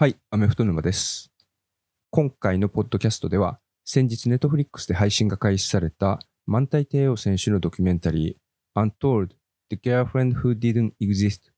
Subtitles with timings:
[0.00, 1.32] はい、アメフト沼です。
[2.10, 9.30] 今回のポッドキャストでは、先日ネットフリックスで配信が開始された満体帝王選手のドキュメンタリー Untold
[9.70, 11.50] The Girlfriend Who Didn't Exist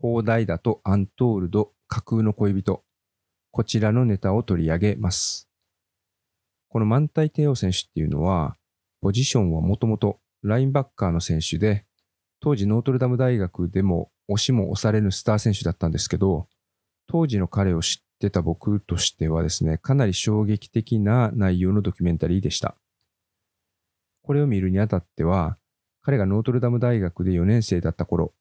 [0.00, 2.84] 放題だと Untold 架空の恋人
[3.50, 5.48] こちらのネタを取り上げます。
[6.68, 8.54] この満体帝王選手っていうのは、
[9.00, 11.86] ポジションはもともとラインバッカーの選手で、
[12.38, 16.46] 当時ノートルダム大学でも押しも押されぬスター選手だったんですけど、
[17.06, 22.76] 当時の彼を知ってた僕としてはですね、かなり衝撃的な内容のドキュメンタリーでした。
[24.22, 25.58] これを見るにあたっては、
[26.02, 28.32] 彼がノートルダム大学で4年生だった頃、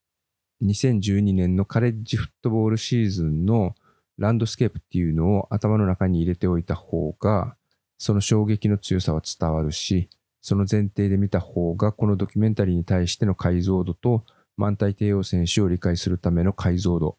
[0.63, 3.75] 2012年のカレッジフットボールシーズンの
[4.17, 7.55] ランドスケープっていうのを頭の中に入れておいた方が、
[7.97, 10.09] その衝撃の強さは伝わるし、
[10.41, 14.25] その前提で見た方がこのドキュメンタリーに対しての解像度と
[14.57, 17.17] 満体帝王選手を理解するための解像度、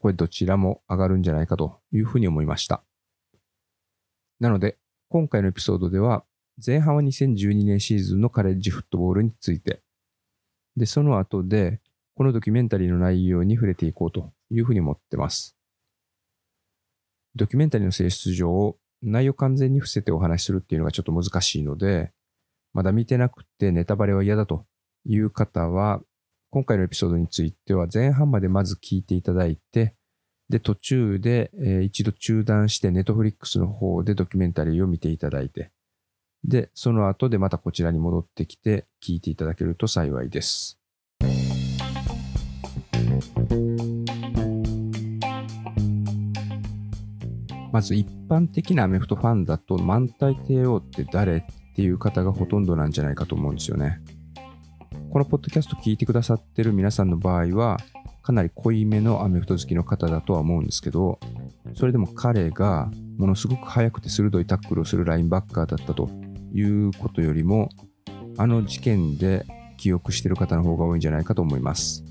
[0.00, 2.82] これどちらも上がるんじゃないかというふうに思いました。
[4.40, 6.24] なので、今回のエピソードでは、
[6.64, 9.82] 前半は2012年シーズンのカレッジフットボールについて、
[10.76, 11.80] で、その後で、
[12.14, 15.56] このドキュメンタリーの内容に触れていこうというふうに思ってます。
[17.34, 22.12] ドキュメンタリーの性質上、内容完全に伏せてお話しするっていうのがちょっと難しいので、
[22.72, 24.66] まだ見てなくてネタバレは嫌だと
[25.04, 26.02] いう方は、
[26.50, 29.94] 今回のエピソードについては前半までまず聞いていただいて、
[30.48, 35.72] で、途中で、えー一度中断して、ネットフリックスの方でドキュメンタリーを見ていただいて、
[36.44, 40.80] で、その後でまたこちらに戻ってきて聞いていただけると幸いです。
[47.70, 51.36] まず一般的なアメフトファンだと満体帝王って誰？
[51.36, 51.42] っ
[51.76, 54.00] ていう方がほとんどなんじゃないかと思うんですよね。
[55.10, 57.78] このポッドキャスト聞いてくださってる皆さんの場合は、
[58.22, 61.18] かなり濃いめのアメフト好きの方だとは思うんですけど、
[61.74, 66.10] それでも彼がものすごく速くて鋭いタックルをするラインバッカーだったと
[66.52, 67.70] いうことよりも、
[68.36, 69.46] あの事件で
[69.78, 72.04] 記憶してる方の方が多いんじゃないかと思います。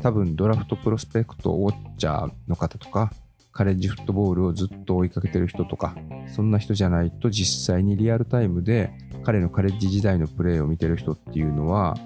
[0.00, 3.12] 多分ドラフトプロスペクトウォッチャーの方とか、
[3.52, 5.94] カレッジフットボールをずっと追いかけてる人とか、
[6.34, 8.90] そんな人じゃないと実際にリアルタイムで
[9.24, 11.96] 彼のカレッジ時代のプレーを見てる人っていうのは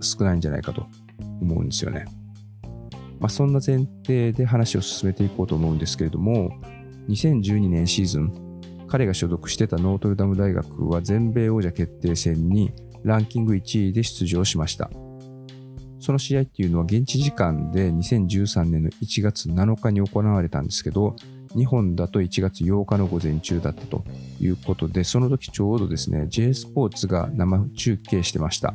[0.00, 0.86] 少ないんじゃないかと
[1.40, 2.04] 思うんですよね。
[3.18, 6.50] まあ、そんな前提で話を進めていこうと思うんですけれども、
[7.08, 8.32] 2012年シーズン、
[8.88, 12.72] 彼が所属してたノートルダム大学は全米王者決定戦に
[13.04, 14.90] ランキング1位で出場しました。
[15.98, 21.16] その試合っていうのは現地時間で2013年の1月7日に行われたんですけど、
[21.56, 24.04] 日本だと1月8日の午前中だったと
[24.40, 28.74] いうことで、その時ちょうどですね、J スポーツが生中継してました。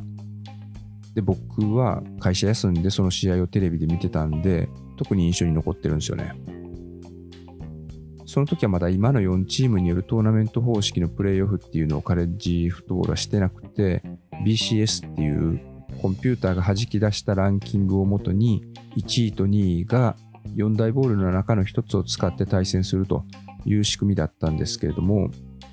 [1.14, 6.34] で、僕は会社休んでその試合をテレビで見てたんで、特に印象に残ってるんですよね。
[8.26, 14.02] その時はまだ今の4チームによるトーナメント方式のプレーオフっていうのをカレッジフットボールはしてなくて、
[14.46, 15.60] BCS っていう
[16.00, 18.64] コンピューターが弾き出したランキングをもとに、
[18.96, 20.16] 1位と2位が
[20.56, 23.26] 4大ボウルの中の1つを使って対戦すると
[23.66, 25.30] いう仕組みだったんですけれども、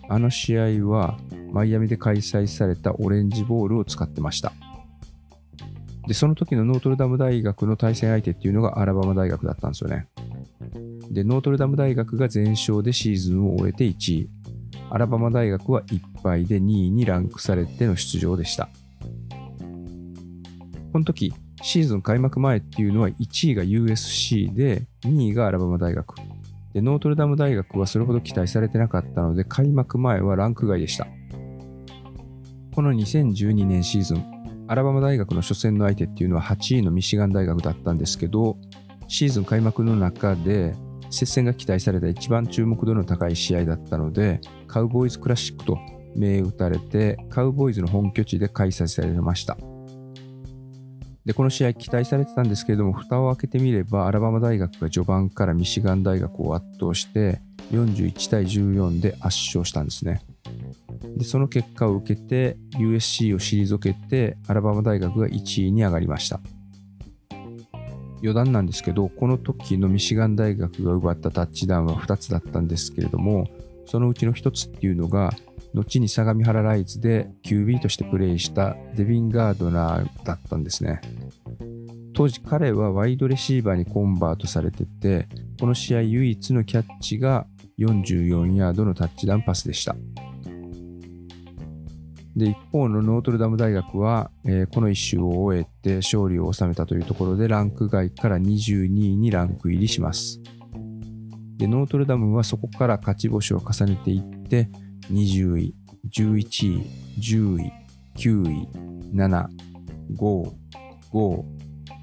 [0.09, 1.17] あの試合は
[1.51, 4.51] マイアミで開催されたオレンジボウルを使ってました。
[6.07, 10.07] で、その時のノートルダム大学の対戦相手っていうのがアラバマ大学だったんですよね。
[11.11, 14.29] で、ノートルダム大学が全勝でシーズンを終えて1位。
[14.89, 18.69] アラバマ大学は1敗で2位にランクされての出場でした。
[20.91, 21.31] この時、
[21.61, 26.15] シーズン開幕前っていうのは1位が USC で2位がアラバマ大学。
[26.73, 31.07] で、ノートルダム大学はそれほど期待されてなかったので開幕前はランク外でした。
[32.73, 38.57] この2012年シーズン、アラバマ大学の初戦の相手っていうのは8位のミシガン大学だったんですけど、
[39.07, 40.75] シーズン開幕の中で
[41.09, 45.79] 接戦が期待された一番注目度の高い試合だったので、カウボーイズクラシックと
[46.15, 49.57] 銘打たれて、カウボーイズの本拠地で開催されました。
[51.25, 57.41] で、この試合期待されてたんですけれども、蓋を開けてみれば、アラバマ大学が序盤からミシガン大学を圧倒して、
[57.71, 60.21] 41対14で圧勝したんですね。
[61.17, 66.39] で、その結果を受けて、USC を退けて、アラバマ大学が1位に上がりました。
[68.21, 73.47] 余談なんですけど、この時のミシガン大学が奪ったタッチダウンは2つだったんですけれども、
[73.85, 75.33] そのうちの1つっていうのが、
[75.73, 81.01] 後に相模原ライズで QB としてプレイしたデビン・ガードナーだったんですね。
[82.13, 85.27] 当時彼はワイドレシーバーにコンバートされてて、
[85.59, 87.45] この試合唯一のキャッチが
[87.77, 89.95] 44ヤードのタッチダウンパスでした。
[92.35, 100.41] で、一方のノートルダム大学は、えーこの一周を終えて勝利を収めたというところで、ランク外から22位にランク入りします。
[101.57, 104.69] で、ノートルダムはそこから勝ち星を重ねていって、
[105.11, 105.75] 20位、
[106.09, 106.85] 11位、
[107.19, 107.73] 10位、
[108.15, 108.67] 9位、
[109.13, 109.47] 7、
[110.15, 110.51] 5、
[111.11, 111.43] 5、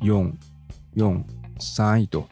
[0.03, 0.33] 4、
[0.97, 1.25] 4、
[1.59, 2.29] 3位と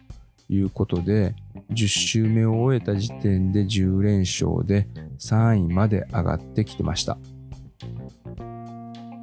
[0.49, 1.35] いうことで、
[1.71, 4.89] 10周目を終えた時点で10連勝で
[5.19, 7.19] 3位まで上がってきてました。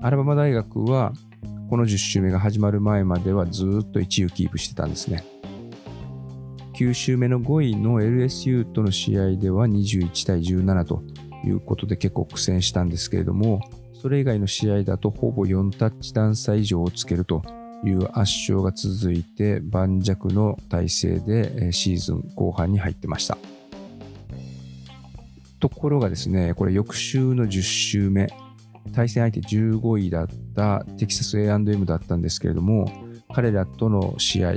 [0.01, 1.13] アラバマ大学は
[1.69, 5.23] この10周目が始まる前まではずっと1位をキープしてたんですね。
[6.75, 11.03] 9周目の5位の LSU との試合では21対17と
[11.45, 13.61] いうことで結構苦戦したんですけれども、
[13.93, 17.43] それ以外の試合だとほぼ4タッチダウン差以上をつけると
[17.83, 23.37] いう圧勝が続いて盤石の体制でシーズン後半に入ってました。
[25.59, 28.27] ところがですね、これ翌週の10週目、
[28.93, 32.91] 対戦相手15位だったテキサス A&M だったんですけれども、
[33.33, 34.53] 彼らとの試合、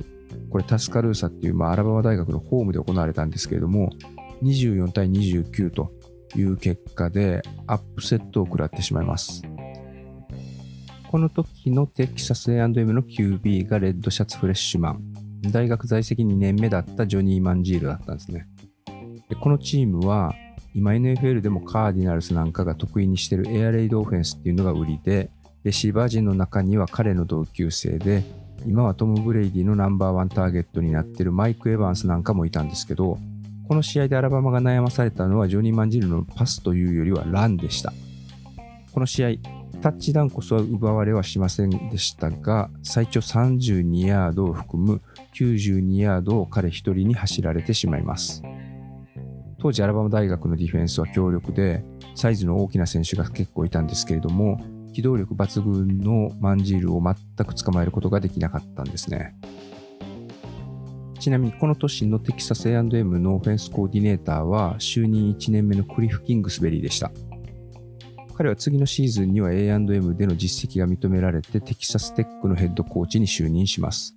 [0.50, 3.90] これタスカルーサっていう、まあ、アラバマ大学のホームで行われたんですけれども、
[4.42, 5.92] 24対29と
[6.36, 9.42] いう結果でアップセットを食らってしまいます。
[11.10, 15.02] この時のテキサス A&M の QB がレッドシャツフレッシュマン。
[15.52, 18.48] 大学在籍2年目だったジョニー・マンジールだったんですね。
[19.28, 20.34] でこのチームは
[20.75, 25.31] 今 NFL でもカーディナルスなんかが得意にしてるエアレイドオフェンスっていうのが売りで、
[25.62, 28.25] レシーバー陣の中には彼の同級生で、
[28.66, 33.19] 今はトム・ブレイディのナンバーワンターゲットになってるマイク・エヴァンスなんかもいたんですけど、
[33.66, 37.93] この試合でアラバマが悩まされたのはジョニー・マンジールのパスというよりはランでした。
[38.93, 39.28] この試合、
[39.81, 45.02] タッチダウンこそは奪われはしませんでしたが、最長32ヤードを含む
[45.34, 48.43] 92ヤードを彼一人に走られてしまいます。
[49.58, 51.84] 当時アラバマ大学のディフェンスは強力で、
[52.14, 54.60] サイズの大きな選手が結構いたんですけれども、
[54.93, 59.34] 機動力抜群のマンジールを全く捕まえることができなかったんですね。
[61.25, 67.11] ちなみにこの年のテキサス A&M のオフェンスコーディネーターは就任1年目のクリフ・キングスベリーでした。
[68.37, 74.15] 彼は次のシーズンには A&M での実績が認められてテキサステックのヘッドコーチに就任します。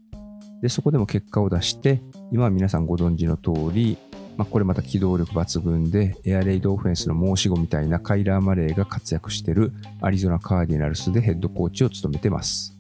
[0.62, 3.98] で、そこでも結果を出して、今は皆さんご存知の通り、
[4.36, 9.72] まあ、これまた機動力抜群で、エアレイドオフェンスの申し子みたいなカイラー・マレーが活躍している
[10.02, 12.78] アリゾナ・カーディナルスでヘッドコーチを務めてます。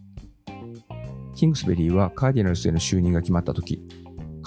[1.33, 3.79] キングスベリーはカーディナルスへの就任が決まった時、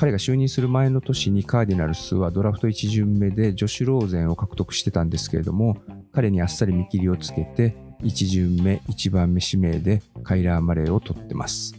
[0.00, 5.76] 彼が就任する前の年にカーディナルスはドラフト1巡目でジョシュ・ローゼンを獲得してたんですけれども、
[6.14, 11.74] 彼にあっさり見切りをつけて、1巡目、1番目指名でカイラー・マレーを取ってます。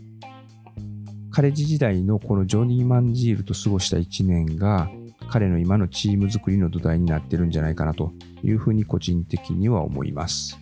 [1.32, 4.92] カレッジ時代のこのジョニー・マンジールと過ごした1年が、
[5.28, 8.14] 彼の今のチーム作りの土台になってるんじゃないかなと
[8.44, 10.60] いうふうに個人的には思います。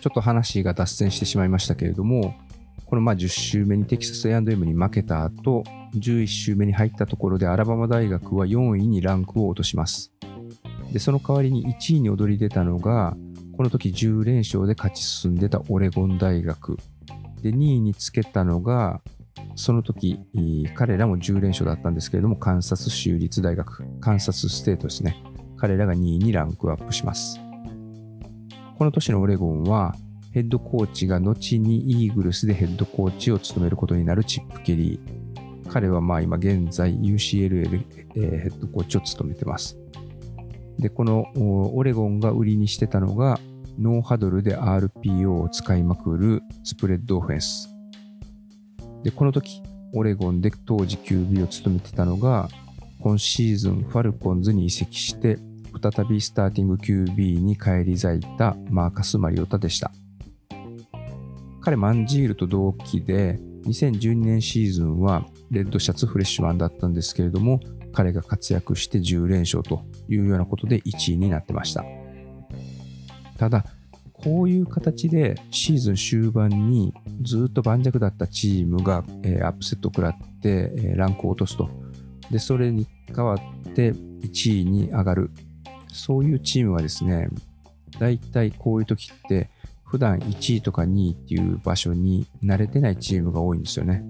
[0.00, 2.34] ちょっと話が脱線してしまいましたけれども、
[2.86, 10.12] このまあ10周目にテキサス A&M に負けた後、11周目に入ったところでアラバマ大学は4位にランクを落とします。
[10.92, 13.16] で、その代わりに1位に躍り出たのが、
[13.56, 16.76] この時10連勝で勝ち進んでたオレゴン大学。
[17.42, 19.00] で、2位につけたのが、
[19.56, 20.20] その時、
[20.74, 25.16] 彼らも10連勝だったんですけれども、カンサス州立大学、カンサスステートですね。
[25.56, 27.40] 彼らが2位にランクアップします。
[28.78, 29.96] この年のオレゴンは、
[30.36, 35.70] ヘッドコーチが後にイーグルスでヘッドコーチを務めることになるチップ・ケリー。
[35.70, 37.78] 彼はまあ今現在 UCLA で、
[38.14, 39.78] ヘッドコーチを務めてます。
[40.78, 41.24] で、この
[41.74, 43.40] オレゴンが売りにしてたのが、
[43.78, 47.70] ノーハドルで RPO を使いまくるスプレッドオフェンス。
[49.04, 49.62] で、この時、
[49.94, 52.50] オレゴンで当時 QB を務めてたのが、
[53.00, 55.38] 今シーズンファルコンズに移籍して、
[55.80, 59.90] 再びスターティング QB に返り咲いたマーカス・マリオタでした。
[61.66, 67.58] 彼、マンジールと同期で、2012年シーズンはレッドシャツフレッシュマンだったんですけれども、
[67.92, 71.84] 彼が活躍して10連勝というようなことで1位になってました。
[73.36, 73.64] ただ、
[74.12, 81.68] こういう形でシーズン終盤にずっと盤石だったチームが、え、アップセットを食らって、え、ランクを落とすと。
[82.30, 85.32] で、それに代わって1位に上がる。
[85.92, 87.28] そういうチームはですね、
[87.98, 89.50] 大体こういう時って
[89.86, 94.04] 普段1位とか2位っていう場所に慣れてないチームが多いんですよね。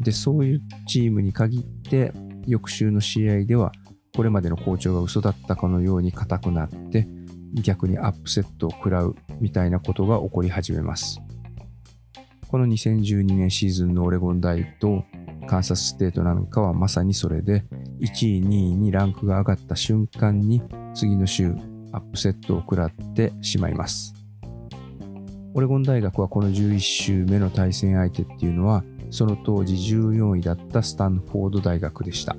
[0.00, 2.12] で、そういうチームに限って
[2.46, 3.72] 翌週の試合では
[4.16, 7.06] これまでの好調が嘘だったかのように硬くなって
[7.62, 11.20] 逆にアップセットを食らうみたいなことが起こり始めます。
[12.48, 15.04] この2012年シーズンのオレゴン大と
[15.46, 17.64] カンサスステートなんかはまさにそれで
[18.00, 20.62] 1位、2位にランクが上がった瞬間に
[20.94, 21.54] 次の週
[21.92, 24.14] アップセットを食らってしまいます。
[25.56, 32.36] オレゴン大学はこの11週目の対戦相手っていうのはその当時14位だったスタンフォード大学でした。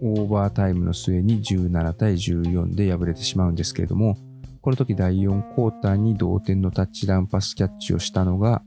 [0.00, 4.16] オーバータイムの末に17対14で敗れてしまうんですけれども、
[4.62, 8.62] この時第4クォーターに同点のタッチダウンパスキャッチをしたのが、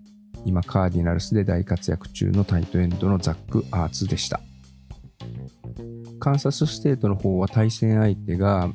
[0.45, 4.39] 今カーディナルスで大活躍中のタイトエンドのザック・アーツでした。
[6.19, 8.71] カンサスステートの方は対戦相手が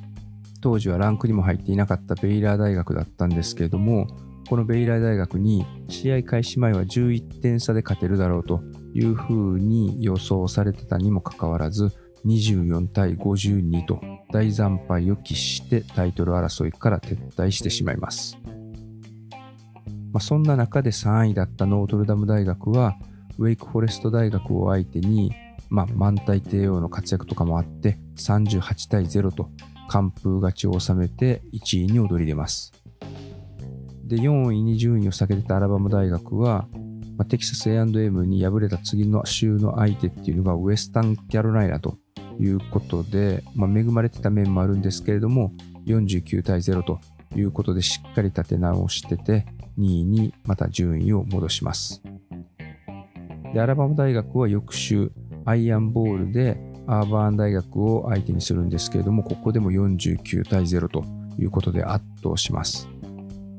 [0.60, 4.08] 当時はランクにも入っていなかったベイラー大学だったんですけれども、
[4.52, 8.60] このベイラー大学に試合開始前は11点差で勝てるだろうと
[8.92, 11.90] いうふうに予想されてたにもかかわらず、
[12.26, 13.98] 24対52と
[14.30, 18.36] 大惨敗を喫してタイトル争いから撤退してしまいます。
[20.12, 22.98] まあ、そんな中で3位だったノートルダム大学は
[23.38, 25.32] ウェイクフォレスト大学を相手に、
[25.70, 29.48] まあ、満体帝王の活躍とかもあって38対0と
[29.88, 32.81] 完封勝ちを収めて1位に躍り出ます。
[34.12, 36.68] で、4位に順位を下げてたアラバマ大学は、
[37.16, 41.96] まあ、テキサス A&M に敗れた次の週の相手っていうのがウエスタンキャロライナと
[42.38, 45.54] いうことで、まあ、恵まれてた面もあるんですけれども、
[45.86, 47.00] 49対0と
[47.34, 49.46] いうことでしっかり立て直してて、
[49.78, 52.02] 2位にまた順位を戻します。
[53.54, 55.10] で、アラバマ大学は翌週、
[55.46, 61.02] アイアンボールでアーバーン大学を相手にするんですけれども、ここでも49対0と
[61.38, 62.90] いうことで圧倒します。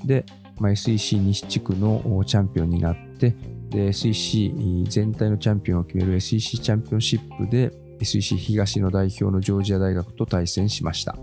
[0.05, 0.25] で、
[0.59, 3.35] まあ、SEC 西地区のチャンピオンになって、
[3.69, 4.53] で SEC
[4.87, 11.17] 全体のチャンピオンを決める SEC チャンピオンシップで SEC 東の代表のジョージア大学と対戦しました。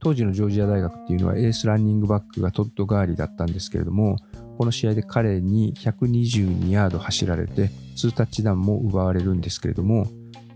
[0.00, 4.16] 当時のジョージア大学っていうのはエースランニングバックがトッド・ガーリーだったんですけれども、
[4.58, 10.08] この試合で彼に122ヤード走られて2タッチダウンも奪われるんですけれども、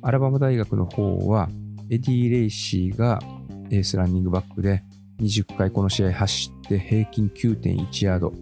[0.02, 1.48] アラバマ大学の方は
[1.90, 3.20] エディ・レイシーが
[3.70, 4.82] エースランニングバックで
[5.20, 8.32] 20回この試合走って平均9.1ヤード、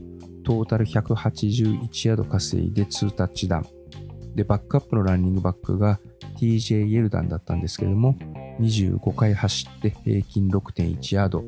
[0.44, 4.34] トータル181ヤード稼いで2タッチダウン。
[4.34, 6.00] で、バックアップのランニングバックが
[6.38, 8.16] TJ イエルダンだったんですけれども、
[8.60, 11.44] 25回走って平均6.1ヤード、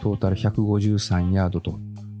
[0.00, 1.78] トータル153ヤードと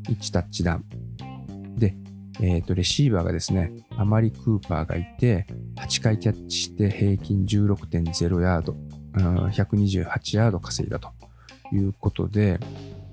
[0.08, 1.76] 1タッチダウン。
[1.76, 1.94] で、
[2.40, 5.46] えっ、ー、と、レシーバーがですね、アマリ・クーパーがいて、
[5.76, 8.76] 8回キャッチして平均16.0ヤード、
[9.14, 11.10] 128ヤード稼いだと
[11.72, 12.58] いうことで、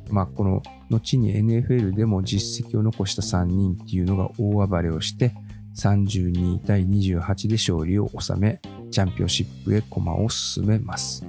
[0.09, 5.33] まあ、この後に NFL でも実績を残した3人っていうのが大暴れをして、
[5.75, 8.59] 32対28で勝利を収め、
[8.91, 11.25] チャンピオンシップへ駒を進めます。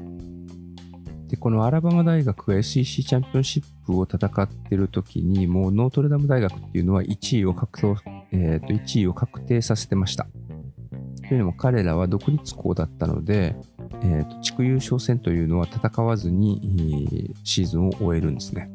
[1.29, 7.97] で、このアラバマ大学が SEC チャンピオンシップを戦っている時に、もうノートルダム大学っていうのは1位を確定、
[8.31, 10.29] えー、と1位を確定させてました。
[11.29, 13.57] というのも彼らは独立校だったので、
[14.03, 18.71] えーと、地区優勝戦というのは戦わずにシーズンを終えるんですね。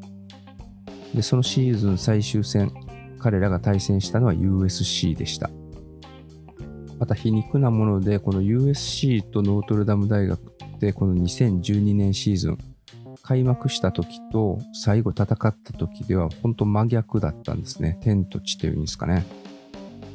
[1.13, 2.71] で、そのシーズン最終戦、
[3.19, 5.49] 彼らが対戦したのは USC でした。
[6.99, 12.57] また皮肉なもので、この USC とノートルダム大学ってこの2012年シーズン、
[13.23, 17.97] 開幕した時と最後戦った時では本当真逆だったんですね。
[18.01, 19.25] 天と地というんですかね。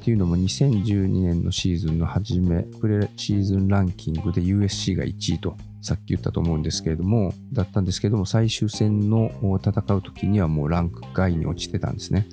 [0.06, 12.28] っていうのも2012年のシーズンの初め、プレシーズンランキングで USC が1位とさっき言ったと思うんですけれども、だったんですけども、最終戦の戦う時にはもうランク外に落ちてたんですね。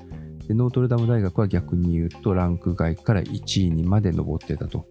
[0.48, 4.86] でノートルダム大学は逆に言うとランク外から1位にまで上ってたと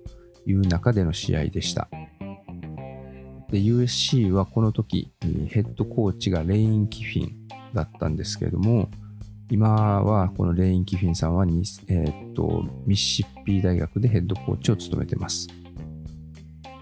[0.44, 1.88] いう中での試合でした。
[3.52, 5.12] で USC はこの時
[5.50, 7.32] ヘッドコーチがレイン・キフィン
[7.74, 8.90] だったんですけれども、
[9.52, 15.46] 今はこのレイン・キフィンさんはに、えー、っとミシシッピー大学でヘッドコーチを務めてます。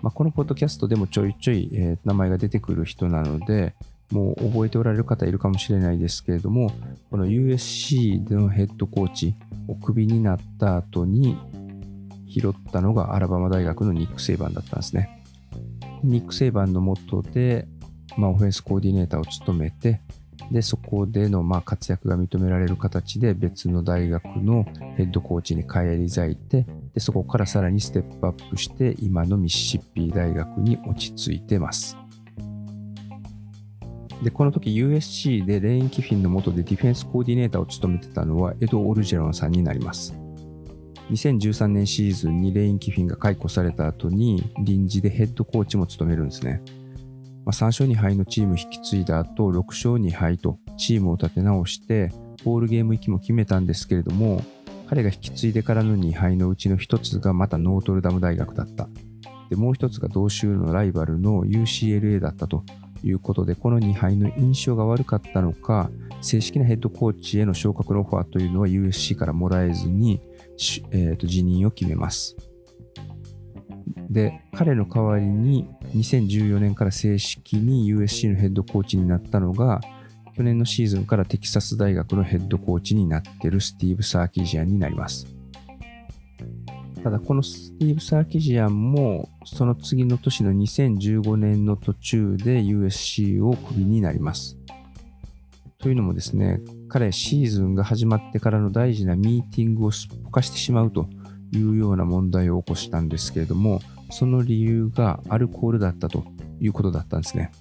[0.03, 3.75] まあ、このポッドキャストでもちょいちょい、えー、名前が出てくる人なので、
[4.12, 6.71] もう覚えておられる方いるかもしれないですけれども、
[7.11, 9.35] この USC でのヘッドコーチ
[9.67, 11.37] をクビになった後に
[12.29, 15.25] 拾ったのがアラバマ大学のニック・セイバンだったんですね。
[16.05, 17.67] ニック・セイバンのもとで、
[18.17, 20.00] まあ、オフェンスコーディネーターを務めて、
[20.50, 24.64] で、そこでのまあ活躍が認められる形で別の大学の
[24.97, 31.97] ヘッドコーチに返り咲いて、でそこからさらにステップアップして今のミシシッピ大学に落ち着いてます。
[34.23, 40.14] で、この時 USC でレイン・キフィンの下でディフェンスコーディネーターを務めてたのはエド・オルジェロンさんになります。
[41.11, 46.62] 2013年シーズンにレイン・キフィンが解雇された後に臨時でヘッドコーチも務めるんですね。
[47.50, 52.12] まあ、3勝2敗のチーム引き継いだ後、6勝2敗とチームを立て直して、
[52.45, 54.40] ボールゲーム行きも決めたんですけれども、
[54.88, 58.88] 彼が引き継いでからの2敗のうちの1つがまたノートルダム大学だった。
[59.49, 62.62] で、もう1つが同州のライバルの UCLA だったと
[63.02, 65.90] いうことで、この2敗の印象が悪かったのか、
[66.21, 70.21] 正式なヘッドコーチへの昇格のオファーというのは USC からもらえずに、
[70.92, 72.37] えー、と辞任を決めます。
[74.09, 79.80] で、彼の代わりに2014年から正式に USC のヘッドコーチになったのが、
[80.37, 85.26] 去年のシーズンからテキサス大学のヘッドコーチになっているスティーブ・サーキジアンになります。
[87.02, 94.59] ただ、このスティーブ・サーキジアンも、その次の年の2015年の途中で USC をクビになります。
[95.78, 101.09] というのもですね、彼シーズンが始まってからの大事なミーティングをすっぽかしてしまうと
[101.52, 103.80] いうような問題を起こしたんですけれども、
[104.11, 106.25] その理由がアルコールだったと
[106.61, 107.52] いうことだったんですね。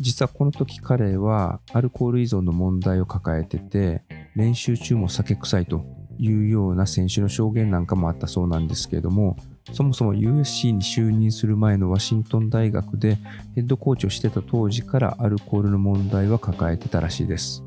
[0.00, 4.02] 実はこの時彼はアルコール依存の問題を抱えてて、
[4.34, 5.84] 練習中も酒臭いと
[6.18, 9.36] いうような選手の証言なんかもあったそうなんですけれども、
[9.72, 13.18] そもそも USC に就任する前のワシントン大学で
[13.54, 17.62] ヘッドコーチをしてた当時からアルコールの問題は抱えてたらしいです。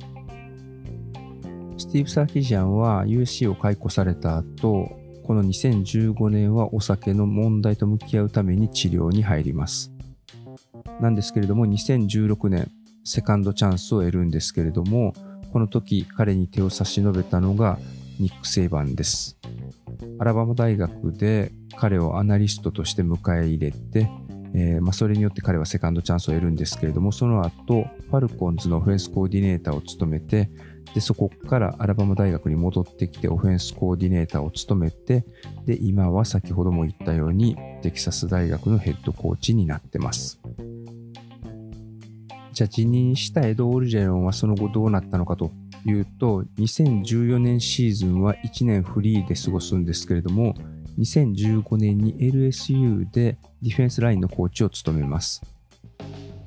[1.84, 4.90] スティーブ・サーキジャンは UC を解雇された後、
[5.26, 9.92] この2015年はお酒の問題と向き合うために治療に入ります。
[11.02, 12.72] なんですけれども、2016年、
[13.04, 15.14] セカンドチャンスを得るんですけれども、
[15.52, 17.78] この時彼に手を差し伸べたのが
[18.18, 19.38] ニック・セイバンです。
[20.20, 24.10] アラバマ大学で彼をアナリストとして迎え入れて、
[24.56, 30.50] えー、まあ、それによって彼はセカンドチャンスを得るんですけれども、その後、ファルコンズのオフェンスコーディネーターを務めて、
[30.94, 35.26] で、そこからアラバマ大学に戻ってきてオフェンスコーディネーターを務めて、
[35.66, 40.40] で、今は先ほども言ったようにテキサス大学のヘッドコーチになってます。
[42.54, 45.52] じゃあ辞任したエド・オルジェロンはその後どうなったのかと
[45.86, 50.54] いうと、2014年シーズンは1年フリーで過ごすんですけれども、
[51.00, 55.42] 2015年に LSU でディフェンスラインのコーチを務めます。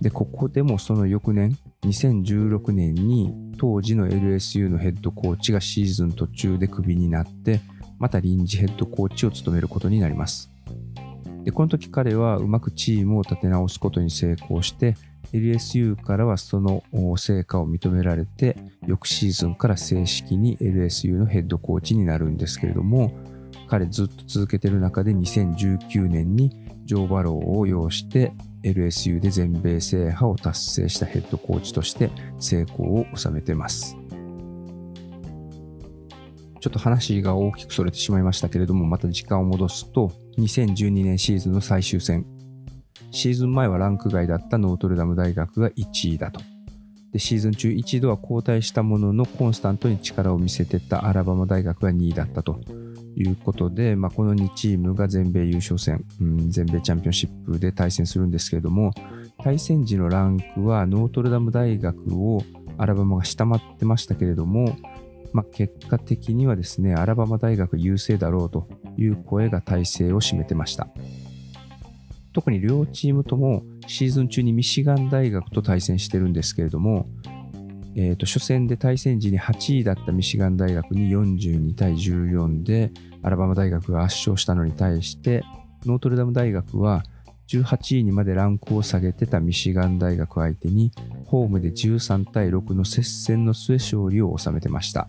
[0.00, 7.60] で、ここでもその翌年、2016年に当時の LSU のヘッドコーチがシーズン途中でクビになって、
[7.98, 10.50] また臨時ヘッドコーチを務めることになります。
[11.44, 14.96] で、この時彼はうまくチームを立て直すことに成功して、
[15.32, 16.82] LSU からはその
[17.16, 18.56] 成果を認められて、
[18.86, 23.12] 翌シーズンから正式に LSU のヘッドコーチになるんですけれども、
[23.68, 26.50] 彼ずっと続けてる中で2019年に
[26.84, 28.32] ジョー・バローを擁して
[28.70, 33.96] LSU で全米制覇を達成したヘッドコーチとして成功を収めてます。
[36.60, 42.26] ちょっと話が大きくそれてしまいましたけれども、また時間を戻すと、2012年シーズンの最終戦、
[43.12, 46.40] シーズン前はランク外だったノートルダム大学が1位だと。
[47.12, 52.60] でシーズン中一度は交代したもののコンスタントに力を見せてたアラバマ大学が2位だったと
[53.16, 58.92] いうことで、まあ、この2チームが全米優勝戦、うん、全米チャンピオンシップで対戦するんですけれども
[59.42, 62.42] 対戦時のランクはノートルダム大学を
[62.78, 64.76] アラバマが下回ってましたけれども、
[65.32, 70.88] まあ、結果的にはですねアラバマ大学優勢だろうという声が大勢を占めてました。
[72.36, 77.06] 特に両チームともシーズン中にミシガン大学と対戦してるんですけれども、
[77.96, 85.42] えー、と初戦で対戦時に8位だったミシガン大学に42対14でアラバマ大学が圧勝したのに対して
[85.86, 87.04] ノートルダム大学は
[87.48, 90.92] 18位にまでランクを下げてたミシガン大学相手に
[91.24, 95.08] ホームで13対6の接戦の末勝利を収めてました。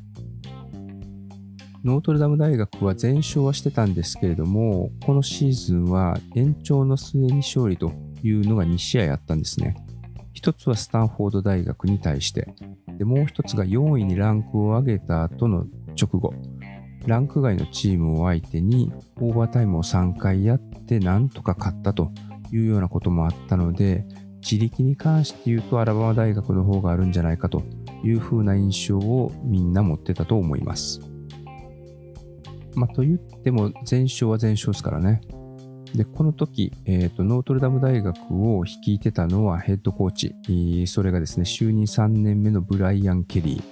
[1.83, 9.75] ノートルダム大学は全勝はしてたんですけれども、このシーズンは延長の末に勝利というのが2試合あったんですね。
[10.37, 12.53] 一つはスタンフォード大学に対して、
[12.99, 15.65] でもう一つが4位にランクを上げた後の
[15.99, 16.31] 直後、
[17.07, 22.11] ランク外のチームを相手にオーバータイムを3回やってなんとか勝ったと
[22.51, 24.05] いうようなこともあったので、
[24.41, 27.63] 地力に関して言うとアラバマ大学の方があるんじゃないかと
[28.03, 31.01] いうふうな印象をみんな持ってたと思います。
[32.75, 35.19] まあ、と言っても全勝は全勝ですからね。
[35.95, 38.17] で、この時、えーと、ノートルダム大学
[38.55, 40.87] を率いてたのはヘッドコーチ。
[40.87, 43.63] それがですね、就任3年目のブライアン・ケリー。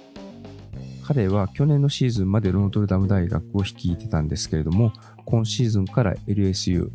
[1.04, 4.92] 彼は去年のシーズンまでノートルダム大学を率いてたんですけれども、
[5.24, 6.90] 今シーズンから LSU、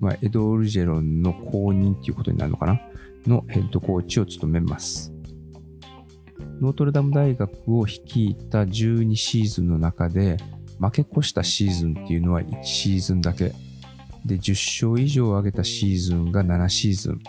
[0.00, 2.78] まあ、エド・オルジェロンの後任ということになるのかな？
[3.26, 5.14] のヘッドコーチを務めます。
[6.60, 10.36] ノートルダム大学を率いた12シーズンの中で、
[10.78, 13.54] 負け越したシーズンっていうのは1シーズンだけ。
[14.24, 17.20] で、10勝以上上げたシーズンが7シーズン。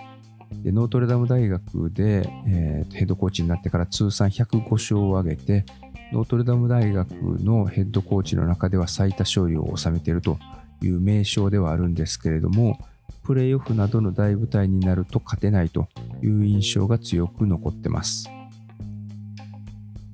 [0.63, 5.65] で、ノートルダム大学で、えー、ヘッドコーチになってから通算105勝を挙げて、
[6.11, 10.37] ノートルダム大学のヘッドコーチの中では最多勝利を収めていると
[10.81, 12.77] いう名将ではあるんですけれども、
[13.23, 15.87] プレーオフなどの大舞台になると勝てないと
[16.21, 18.29] いう印象が強く残ってます。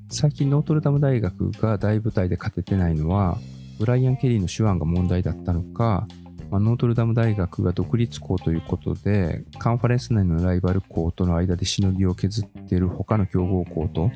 [0.09, 3.37] 最近ノートルダム大学が大舞台で勝ててないのは、
[3.79, 6.07] ブライアン・ケリーの手腕が問題だったのか、
[6.49, 14.11] まあ、ノートルダム大学が独立校ということで、カンファレンス内のライバル校との間でしのぎを削っている他の強豪校と、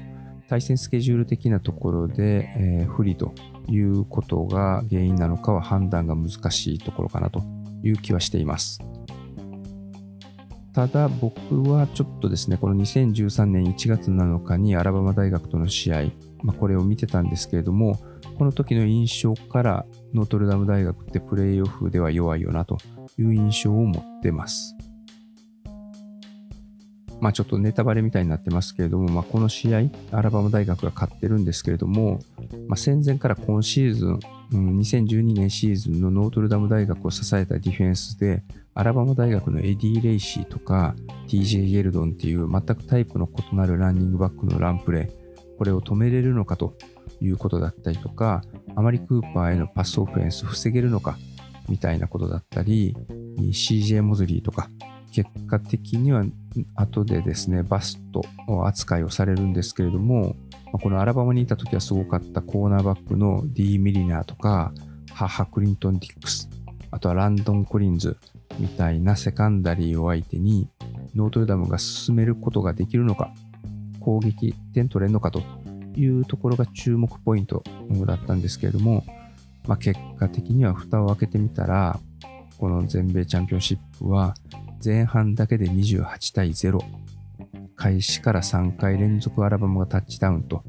[0.48, 3.34] 対戦スケジュール的なところで、えー、不利と
[3.70, 7.42] いうことが原因なのかは判断が難しいところかなと
[7.84, 8.80] いう気はしています。
[10.74, 16.04] ただ僕はちょっとですね、この2013年1月7日にアラバマ大学との試合、
[16.44, 18.00] まあ、これを見てたんですけれども、
[18.42, 22.80] この時の印象からノートルダム大学ってプレイオフでは弱いよなと
[23.20, 24.76] いう印象を持ってます。
[27.20, 32.20] まあちょっとネタバレみたいになってますけれども、まあ、この試合、アラバマ大学が勝ってるんですけれども、
[32.68, 34.20] まあ、戦前から今シーズン、
[34.54, 38.42] うん、2012年シーズンのノートルダム大学を支えたディフェンスで、
[38.74, 40.96] アラバマ大学のエディ・レイシーとか
[41.28, 46.76] TJ ゲルドンっていう全くタイプの異なるランニングバックのランプレー、これを止めれるのかと
[47.20, 48.44] いうことだったりとか、
[48.76, 51.18] アマリ・クーパーへのパスオフェンス防げるのか
[51.70, 52.96] みたいなことだったり、
[53.38, 54.70] CJ モズリーとか、
[55.12, 56.26] 結果的には
[56.76, 60.36] 後でですね、バストを扱いをされるんですけれども、
[60.72, 64.74] このアラバマにいた時はすごかったコーナーバックの D・ ミリナーとか、
[65.14, 66.50] 母クリントン・ディックス、
[66.92, 68.18] あとはランドン・コリンズ
[68.58, 70.70] みたいなセカンダリーを相手に、
[71.14, 73.34] ノートルダムが進めることができるのか、
[74.00, 75.44] 攻撃点取れるのかと
[75.96, 77.64] いうところが注目ポイント
[78.06, 79.04] だったんですけれども、
[79.68, 82.00] まあ、結果的には蓋を開けてみたら、
[82.58, 84.36] この全米チャンピオンシップは
[84.84, 86.80] 前半だけで28対0。
[87.76, 90.64] 開始から3回連続アラバムがタッチダウンと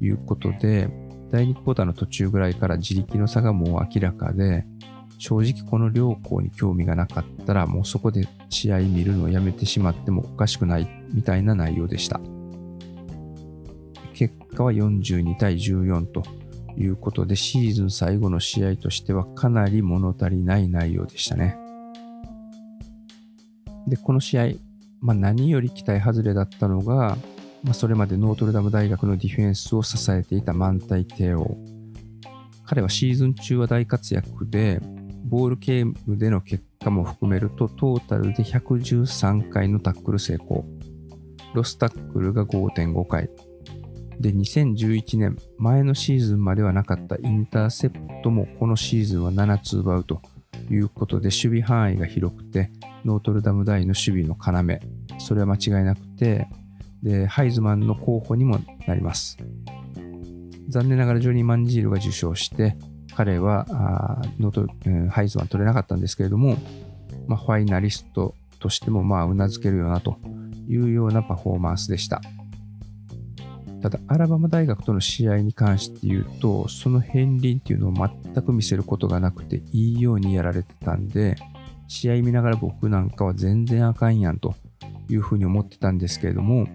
[0.00, 0.90] いうことで、
[1.30, 4.66] 第2クォーターの途中ぐらいから自力の差がもう明らかで、
[5.18, 12.20] 正直この両校に興味がなかったらもうそこで試合見るのをやめてしまってもおかしくないみたいな内容でした。
[14.18, 16.24] 結果は42対14と
[16.76, 21.56] いうことでシーズン最後の試合としてはかなり物足りない内容でしたね。
[23.86, 24.48] で、この試合、
[25.00, 27.16] まあ、何より期待外れだったのが、
[27.62, 31.56] まあ、それまでノートルダム大学のディフェンスを支えていた満体帝王。
[32.64, 34.80] 彼はシーズン中は大活躍で、
[35.26, 40.64] ボールゲームでの結果も含めると、トータルで113回のタックル成功。
[41.54, 43.30] ロスタックルが5.5回。
[44.20, 50.20] で、2011年、前のシーズンまではなかったインターセプトもこのシーズンは7つ奪うと
[50.70, 52.70] いうことで、守備範囲が広くて、
[53.04, 54.80] ノートルダム大の守備の要、
[55.20, 56.48] それは間違いなくて、
[57.02, 59.38] で、ハイズマンの候補にもなります。
[60.68, 62.76] 残念ながらジョニー・マンジールが受賞して、
[63.14, 66.56] 彼はあノート、えー、ハイズマン取れなかったんですけれども、
[67.26, 70.18] まあ、ファイナリストとしてもまあうなずけるよなと
[70.68, 72.20] いうようなパフォーマンスでした。
[73.80, 81.36] ただ、アラバマ大学との試合に関して言うと、その片鱗っていうのを全く見せることがなくて、いいようにやられてたんで、
[81.86, 84.54] 試合見ながら僕なんかは全然あかんやんと
[85.08, 86.66] いうふうに思ってたんですけれども、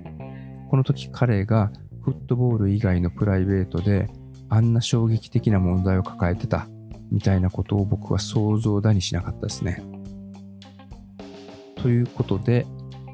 [0.69, 4.09] この時彼がフットボール以外のプライベートで
[4.49, 6.67] あんな衝撃的な問題を抱えてた
[7.11, 9.83] みたいなことを僕は想像だにしなかったですね。
[11.75, 12.65] ということで、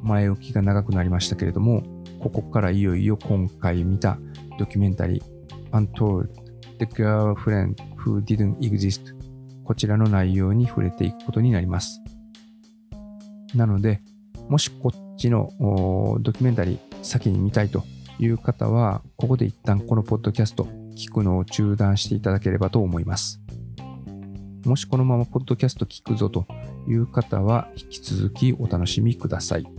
[0.03, 1.83] 前置きが長くなりましたけれども、
[2.19, 4.17] ここからいよいよ今回見た
[4.57, 6.27] ドキュメンタリー Untold
[6.79, 9.19] The Girlfriend Who Didn't Exist
[9.69, 12.01] こちらの内容に触れていくことになります。
[13.53, 14.01] なので、
[14.47, 15.51] もしこっちの
[16.21, 17.83] ドキュメンタリー先に見たいと
[18.17, 20.63] いう方は、ここで一旦このポッドキャスト
[20.95, 23.39] 聞くのを中断していただければと思います。
[24.65, 26.47] もしこのままポッドキャスト聞くぞと
[26.87, 29.78] いう方は、引き続きお楽しみください。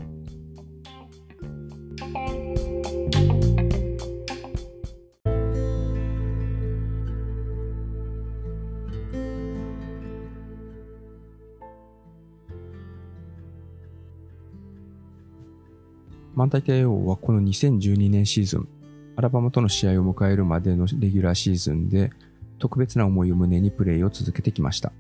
[16.41, 18.69] 満体帝王はこの2012年シーズン、
[19.15, 22.11] アラバマとの試合を迎えるまでのレギュラーシーズンで
[22.59, 24.91] 特別な思いを胸にプレーを続けてきました。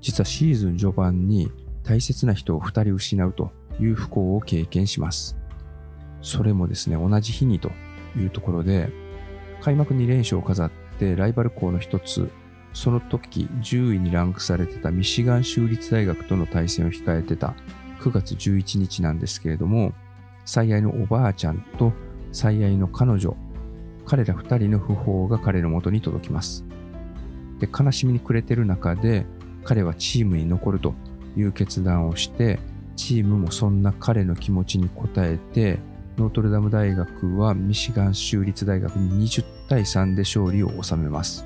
[0.00, 1.50] 実はシーズン序盤に
[1.82, 5.36] 大切な人を2人失うという不幸を経験します。
[6.22, 7.72] それもですね、同じ日にと
[8.16, 8.92] いうところで、
[9.60, 12.30] 開幕2連勝を飾ってライバル校の一つ、
[12.72, 17.56] その時10位にランクされてたミシガン州立大学との対戦を控えてた
[18.08, 19.92] 9月11日なんですけれども、
[20.44, 21.92] 最愛のおばあちゃんと
[22.32, 23.36] 最愛の彼女、
[24.06, 26.64] 彼ら2人の訃報が彼のもとに届きます。
[27.58, 29.26] で、悲しみに暮れてる中で、
[29.64, 30.94] 彼はチームに残ると
[31.36, 32.58] いう決断をして、
[32.96, 35.78] チームもそんな彼の気持ちに応えて、
[36.16, 41.44] ノートルダム大学はミシガン州立大学に20対3で勝利を収めます。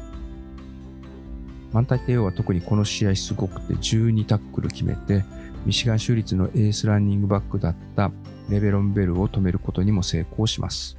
[1.73, 5.25] 満体帝王は特にこの試合すごくて12タックル決めて、
[5.65, 8.11] ミシガン州立のエースランニングバックだった
[8.49, 10.97] レベロンベルを止めることにも成功します。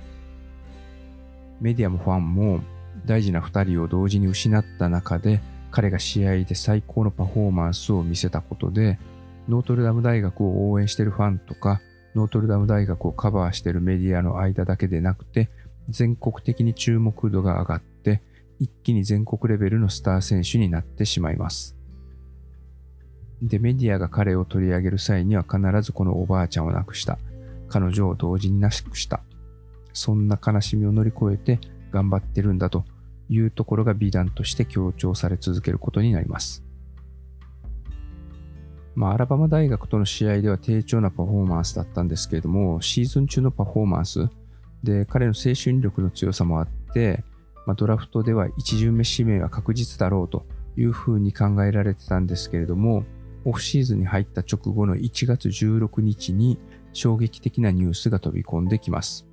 [1.59, 2.61] メディアもファンも
[3.05, 8.99] 大事な2人を同時に失った中で彼が試合で最高のパフォーマンスを見せたことで
[9.49, 11.81] ノートルダム大学を応援しているファンとか
[12.15, 15.49] ノートルダム大学をカバーしているメディアの間だけでなくて
[15.89, 18.21] 全国的に注目度が上がって
[18.59, 21.75] 一気に全国レベルのスター選手になってしまいます。
[23.47, 27.19] で、メディアが彼を取り上げる際には必ずこのおばあちゃんを亡くした。
[27.67, 29.21] 彼女を同時に亡くした。
[29.93, 31.59] そんな悲しみを乗り越えて
[31.91, 32.85] 頑張ってるんだと
[33.29, 36.63] いうところが美談として強調され続けることになります。
[38.95, 44.29] まあ、アラバマ大学との試合では低調なパフォーマンスだったんですけれども、シーズン中のパフォーマンス
[44.83, 47.23] で彼の精神力の強さもあって、
[47.65, 50.45] まあ、ドラフトでは一巡目指名は確実だろうと
[50.77, 53.03] いうふうに考えられてたんですけれども、
[53.45, 56.59] オフシーズンに入った直後の1月16日に
[56.93, 59.27] 衝撃的なニュースが飛び込んできます。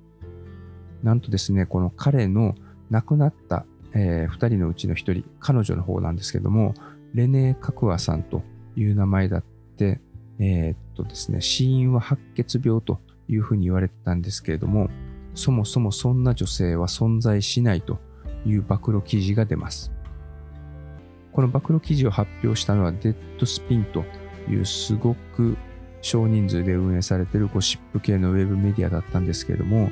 [1.03, 2.55] なんとですね、この彼の
[2.89, 6.73] 亡くなった、えー、2人のうちの1人、彼女の方なんですけども、
[7.13, 8.43] レネー・カクアさんと
[8.75, 9.43] いう名前だっ
[9.77, 10.01] て、
[10.39, 14.89] えー、っとですね、死因は白血病というふうに言われてたんですけれども、
[15.33, 17.99] そもそもそんな女性は存在しないと
[18.45, 19.90] いう暴露記事が出ます。
[21.31, 24.03] この暴露記事を発表したのはデッドスピンと
[24.49, 25.57] いうすごく
[26.01, 29.89] 少人数で運営されているゴシップ系のウェブメディアだったんですけれども、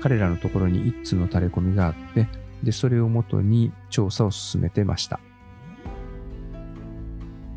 [0.00, 2.28] 彼らのところに一通の垂れ込みがあって、
[2.62, 5.20] で、それをもとに調査を進めてました。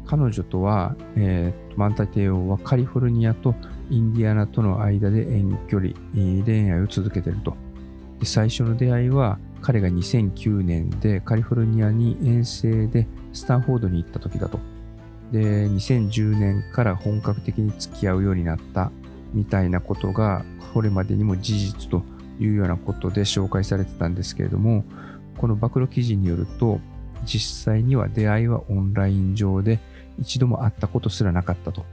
[0.08, 3.56] 彼女とは、えー、マンタ帝王はカリフォルニアと
[3.90, 7.56] インディアナとの間で遠距離、恋愛を続けていると。
[8.20, 14.60] で最初の出会いは彼が2009年でカリフォルニアに遠征でスタンフォードに行った時だと。
[15.32, 18.92] で、2010年から本格的に付き合うようになった
[19.34, 22.04] みたいなことが、これまでにも事実と
[22.40, 24.84] いうようなことで紹介されてたんですけれども、
[25.38, 26.80] この暴露記事によると、
[27.24, 29.80] 実際には出会いはオンライン上で
[30.20, 31.86] 一度も会ったことすらなかったと。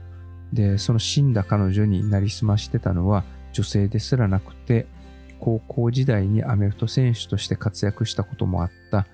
[0.53, 3.23] で、その死んだ彼女になりすましてたのは
[3.53, 4.87] 女性ですらなくて、
[5.39, 9.07] 高校時代にアメフト選手として活躍したこともあった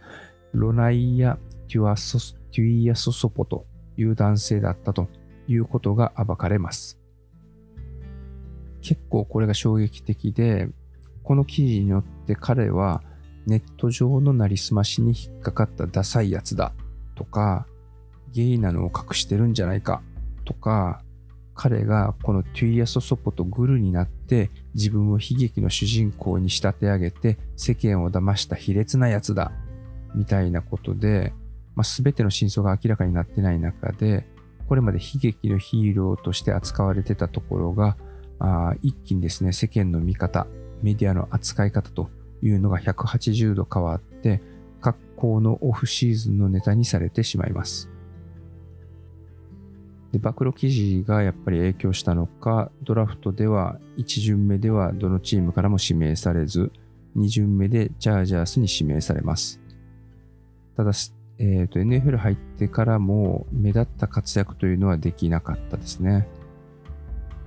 [0.53, 2.19] ロナイア・テュアソ
[2.51, 3.65] テュイア・ソソポと
[3.97, 5.07] いう男性だったと
[5.47, 6.99] いうことが暴かれます。
[8.81, 10.69] 結構これが衝撃的で、
[11.23, 13.01] この記事によって彼は
[13.47, 16.73] ネット上のなりすましに引っかかったダサいやつだ
[17.15, 17.67] とか、
[18.31, 20.01] ゲイなのを隠してるんじゃないか
[20.45, 21.01] とか、
[21.55, 29.53] 彼がこのテュイアソソポとグルになって自分を悲劇の主人公に仕立て上げて世間を騙した卑劣なやつだ
[30.13, 31.33] みたいなことで、
[31.75, 34.27] まあ、全ての真相が明らかになってない中で
[34.67, 37.97] これまで悲劇のヒーローとして扱われてたところが
[38.39, 40.47] あ一気にですね世間の見方
[40.81, 42.09] メディアの扱い方と
[42.41, 44.41] いうのが180度変わって
[44.81, 47.89] 格好のオフシーズンのネタにされてしまいます。
[50.11, 56.71] で、暴露記事がやっぱり影響したのか、ドラフトでは1巡目ではどのチームからも指名されず、
[57.17, 59.59] 2巡目でチャージャースに指名されます。
[60.77, 60.91] ただ、
[61.37, 66.27] えっ、ー、と、NFL 入ってからも目立った活躍というのはできなかったですね。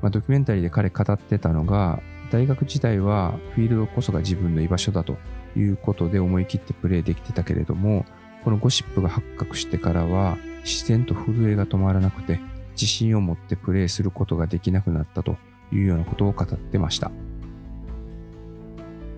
[0.02, 5.16] まあ、ドキュメンタリーで彼語ってたのが、大学時代はフィールドこそが自分の居場所だと
[5.56, 8.04] いうことで思い切ってプレーできてたけれども、
[8.44, 12.40] このゴシップが発覚してからは自然と震えが止まらなくて、
[12.72, 15.36] 自信を持ってプレーすることができなくなったと
[15.72, 17.10] いうようなことを語ってました。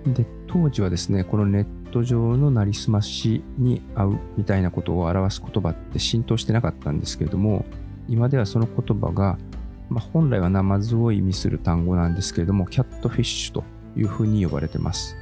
[0.06, 7.64] で、当時はですね、このネット上のなりすましに合うみたいなことを表す言葉って浸透してなかったんですけれども、
[8.09, 9.38] 今ではその言葉が、
[9.88, 13.64] まあ、本来はナマズを意味する単語なんですけれども、キャットフィッシュと
[13.96, 15.16] いうふうに呼ばれてます。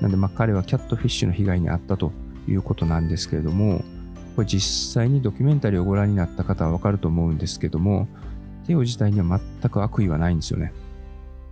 [0.00, 2.12] なんで、ま、彼はキャットフィッシュの被害に遭ったと
[2.48, 3.84] いうことなんですけれども、
[4.34, 8.08] これ実際にドキュメンタリーをご覧になった方はわかると思うんですけども、
[8.66, 10.72] テオ自体には全く悪意はないんですよね。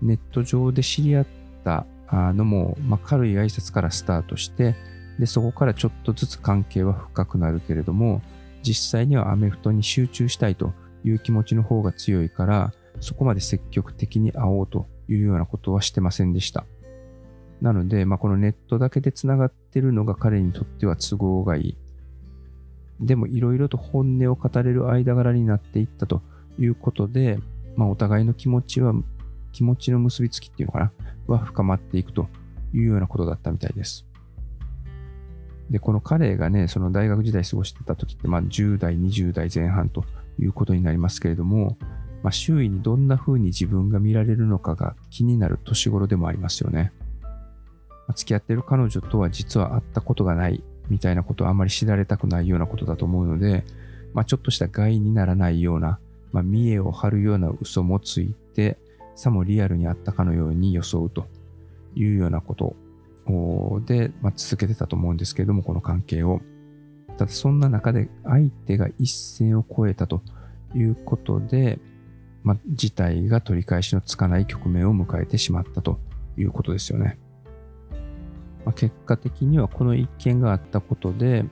[0.02, 1.26] ネット上で知り合っ
[1.64, 1.86] た
[2.32, 4.76] のも、まあ、軽い挨拶からスタートして、
[5.18, 8.22] で、そこからちょっとずつ関係は深くなるけれども、
[8.62, 10.72] 実際にはアメフトに集中したいと
[11.04, 16.64] いう気持ちの方が強いから、そこまで積極的に会おうというようなことはしてませんでした。
[17.60, 21.76] なので、まあ、このネットだけで繋がってるのが彼にとっては都合がいい。
[23.00, 26.22] でもいろいろと本音を語れる間柄になっていったと
[26.58, 27.38] いうことで、
[27.76, 28.94] まあ、お互いの気持ちは
[29.54, 30.92] 気持ちの結びつきっていうのかな？
[31.26, 32.28] は深まっていくと
[32.74, 34.04] いうようなことだったみたいです。
[35.70, 40.04] で、この彼がね、その大学時代過ごしてた時って、まあ10代、20代前半と
[40.38, 41.78] いうことになりますけれども、
[42.22, 46.92] まあ、周囲にどんな風に自分が見られるのかが気になる年頃でもありますよね。
[47.20, 47.28] ま
[48.08, 53.64] あ、付き合ってる彼女とは実は会ったことがないみたいなことはあんまり知られたくないようなことだと思うので、
[54.14, 55.98] まあ、ちょっとした害にならないような、
[56.32, 58.78] まあ、見栄を張るような嘘もついて、
[59.14, 61.26] さもリアルにあったかのように装うと
[61.94, 62.76] いうようなこと
[63.86, 66.40] で、まあ、続けてたと思うんですけれども、この関係を。
[67.16, 70.22] ただそんな中で相手が一線を越えたと
[70.74, 71.78] いうことで、
[72.42, 76.00] まあ、事態が取り返しのつかない局面を迎えてしまったと
[76.36, 77.18] いうことですよね。
[78.64, 81.44] まあ、結果的にはこの一件があったことで、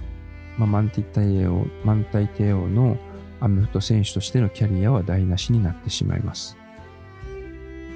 [0.59, 2.97] まあ、マンティ帝王、マンタイ帝王の
[3.41, 6.62] アメフト選手としてのキャリアは台無しになってしまいます。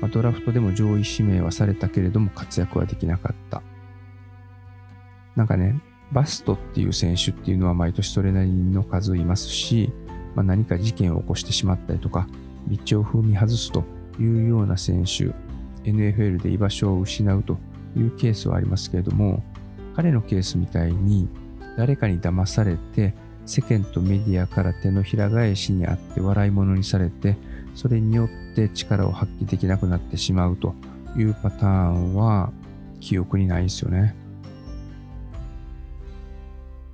[0.00, 3.62] まあ、ドラフトでも上位指名はされたけれども活躍はできなかった。
[5.34, 5.80] なんかね、
[6.12, 9.92] バストっていう選手っていうのは毎年それなりの数いますし、
[10.34, 12.28] まあ、何か事件を起こしてしまったりとか、
[12.68, 13.84] 道を踏み外すと
[14.18, 15.32] いうような選手、
[15.88, 17.58] NFL で居場所を失うと
[17.96, 19.42] いうケースはありますけれども、
[19.94, 21.28] 彼のケースみたいに
[21.76, 23.14] 誰かに騙されて
[23.46, 27.36] 世間とメディアから手のひら返しにあって笑い物にされて、
[27.74, 28.28] それによ
[28.64, 30.74] って力を発揮できなくなってしまうと
[31.14, 32.50] いうパターンは
[33.00, 34.16] 記憶にないですよね。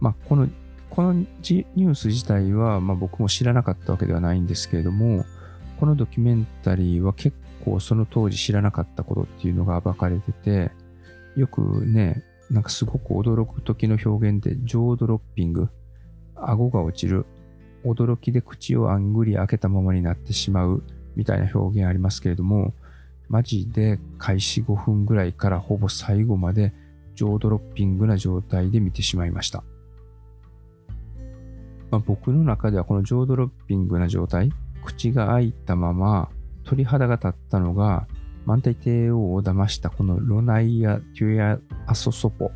[0.00, 0.48] まあ、この、
[0.90, 5.24] このニュース自体は、まあ、僕も知らなかったわけではないんですけれども、
[5.78, 10.72] このドキュメンタリーは結構その当時知らなかったことっていうのが暴かれてて、
[11.36, 15.68] よくね、なんかすごく驚く時の表現で、ジョードロッピング、
[16.34, 17.24] 顎が落ちる、
[17.84, 20.82] 驚きで口をあんぐり開けたままになってしまう
[21.16, 22.74] みたいな表現ありますけれども、
[23.28, 26.72] マジで開始5分ぐらいからほぼ最後まで
[27.14, 29.64] ジョードロッピングな状態で見てしまいました。
[31.90, 34.50] まあ、僕の中ではこのジョードロッピングな状態、
[34.84, 36.30] 口が開いたまま
[36.64, 38.06] 鳥肌が立ったのが、
[38.44, 42.50] 満体帝王を騙したこのロナイア・テュエア・アソソポ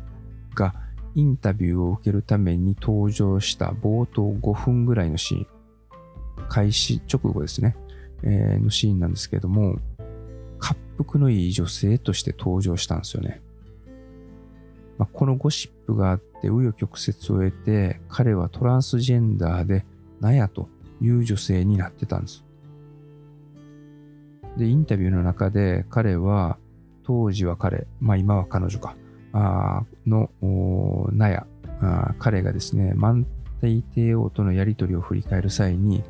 [0.53, 0.73] が
[1.15, 5.47] インタビューを受けるために登場した冒頭5分ぐらいのシーン、
[6.49, 7.75] 開始直後ですね、
[8.23, 9.79] え、のシーンなんですけれども、
[10.59, 13.41] 滑腹のいい女性として登場したんですよね。
[14.97, 19.85] まあ、このゴシップがあって、紆余曲折を得て、彼はトランスジェンダーで、
[20.19, 20.67] ナヤと
[21.01, 22.43] いう女性になってたんです。
[24.57, 26.57] で、インタビューの中で彼は、
[27.03, 28.95] 当時は彼、まあ今は彼女か、
[29.33, 30.29] あの、
[31.13, 31.47] ナヤ、
[32.17, 33.27] 彼がですね、満
[33.61, 36.03] 体帝王とのやりとりを振り返る際に、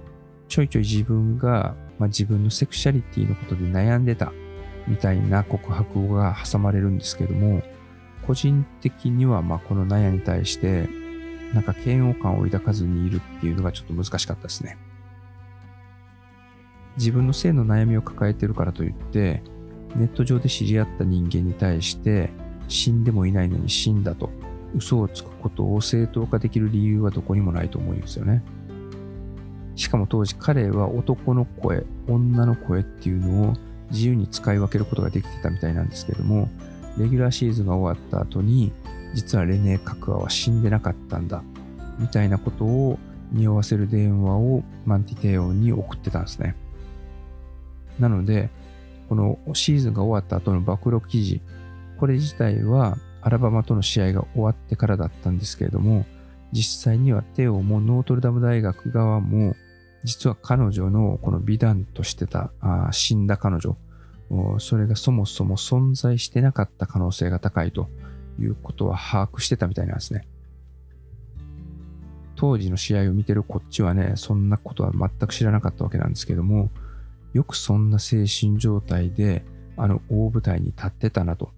[0.47, 4.31] ちょいちょい自分が、まあ、自分のセクシャリティのことで悩んでた
[4.87, 7.61] みたいな告白が挟まれるんですけども、
[8.25, 10.89] 個人的には、ま、この納屋に対して、
[11.53, 14.77] なんか嫌悪感を抱かずにいるっていうのがちょっと難しかったですね。
[16.97, 19.43] 自分の性の悩みを抱えてるからといって、
[19.95, 22.29] ネット上で知り合った人間に対して、
[22.67, 24.29] 死んでもいないのに死んだと、
[24.75, 28.43] 嘘をつくことを正当化できる理由はどこにもないと思うんですよね。
[29.77, 33.53] しかも当時彼は男の声、女の声っていうのを
[33.91, 36.49] 自由に使い分けることができてたみたいなんですけども、
[36.97, 38.73] レギュラーシーズンが終わった後に、
[39.13, 41.43] 実はレネー・カクアは死んでなかったんだ、
[41.99, 42.99] みたいなことを
[43.31, 46.55] 匂わせる電話をマンティテオンに送ってたんですね。
[47.99, 48.49] なので、
[49.09, 51.41] このシーズンが終わった後の暴露記事、
[51.99, 56.05] これ自体はアラバマとの試合が終わってからだったんですけれども、
[56.51, 59.55] 実際にはテオもノートルダム大学側も、
[60.07, 63.75] 実は彼女のこの美談としてたあ死んだ彼女
[64.59, 67.89] それがそもそも存在してなかった可能性が高いと
[68.39, 70.25] いうことは把握してたみたいなんですね。
[72.37, 76.69] 当時の試合を見てるこっちはね、そんなことは全く知らなかったわけなんですけども、
[77.33, 79.43] よくそんな精神状態で
[79.75, 81.51] あの大舞台に立ってたなと。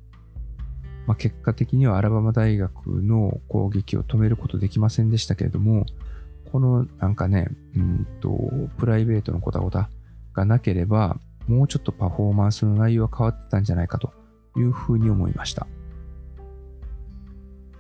[1.05, 5.85] まあ、結果的にはアラバマ大学の攻撃を止めることできませんでしたけれども、
[6.51, 8.29] このなんかね、うんと、
[8.77, 9.89] プライベートのこたごた
[10.33, 14.13] がなければ、もうちょっとパフォーマンスの内容は変わってたんじゃないかと
[14.55, 15.67] いうふうに思いました。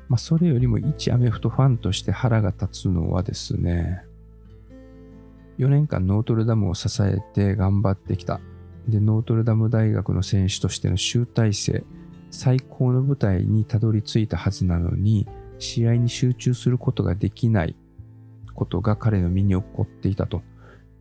[0.07, 4.03] まあ、それよりも一アメフトファンとして腹が立つのはですね、
[5.59, 8.39] 4年間ノートルダムを支えて頑張ってきた。
[8.87, 11.83] で、ノートルダム大学の選手としての集大成、
[12.31, 15.27] 最高の舞台にたどり着いたはずなのに、
[15.59, 17.75] 試合に集中することができない
[18.59, 20.41] ことが彼の身に起こっていたと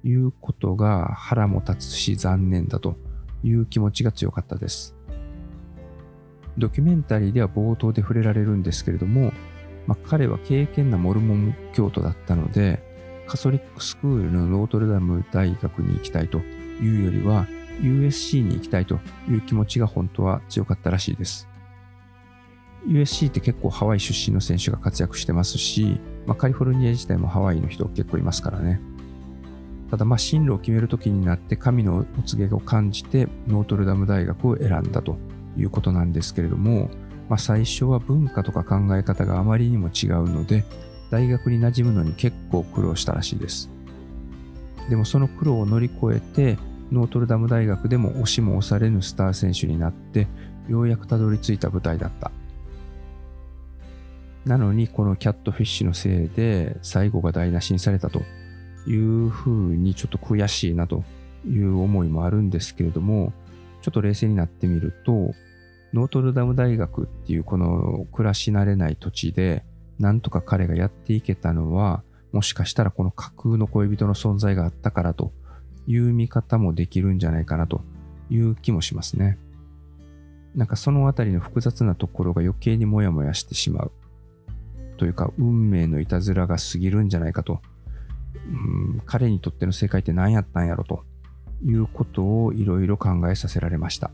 [0.05, 2.97] いうことが腹も立つし残念だと
[3.43, 4.95] いう気持ちが強かったです。
[6.57, 9.33] ドキュメンタリーでは冒頭で触れられるんですけれども、
[9.89, 12.81] まあ、彼は敬虔なモルモン教徒だったので、
[13.27, 17.47] カソリックスクールのノートルダム大学に行きたいというよりは、
[17.81, 18.99] USC に行きたいと
[19.29, 21.49] いう気持ちが本当は強かったらしいです。
[22.87, 28.81] USC って結構ハワイ出身の選手が活躍してますし、まあ、カリフォルニア自体もハワイの人結構いますからね。
[29.91, 35.16] ただま進路を決めるときになって神のお告げを感じてノートルダム大学を選んだと
[35.57, 36.91] いうことなんですけれども、
[37.31, 40.64] まあ、最初は文化とか考え方があまりにも違うので
[41.11, 43.70] 大学に馴染むのに結構苦労したらしいです。
[44.91, 46.59] でもその苦労を乗り越えて
[46.93, 50.26] ノートルダム大学でも押しも押されぬスター選手になって
[50.68, 52.31] ようやくたどり着いた舞台だった。
[54.45, 58.22] なのにこのキャットフィッシュのせいで最後が台無しにされたと
[58.86, 61.05] いうふうにちょっと悔しいなと
[61.47, 63.32] いう思いもあるんですけれども、
[63.82, 65.32] ちょっと冷静になってみると、
[65.93, 69.64] ノートルダム大学っていうこの暮らし慣れない土地で、
[69.99, 75.32] なんとか彼がやっていけたのは、もしかしたらこの架空の恋人の存在があったからと
[75.86, 77.80] いう見方もできるんじゃないかなと
[78.30, 79.39] いう気もしますね。
[80.55, 83.93] なんかそのあたりの複雑なところが余計にもやもやしてしまう。
[84.99, 87.63] というか、運命のいたずらが過ぎるんじゃないかと
[88.47, 91.05] うん、彼にとっての正解って何やったんやろと
[91.65, 94.11] いうことをいろいろ考えさせられました。